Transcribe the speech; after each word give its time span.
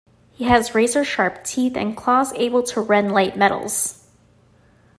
He 0.31 0.45
has 0.45 0.73
razor 0.73 1.03
sharp 1.03 1.43
teeth 1.43 1.77
and 1.77 1.95
claws 1.95 2.33
able 2.33 2.63
to 2.63 2.81
rend 2.81 3.11
light 3.13 3.37
metals. 3.37 4.03